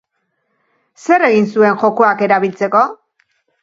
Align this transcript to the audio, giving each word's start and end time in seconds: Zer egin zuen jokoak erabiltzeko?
Zer 1.03 1.27
egin 1.29 1.47
zuen 1.51 1.79
jokoak 1.85 2.27
erabiltzeko? 2.31 2.87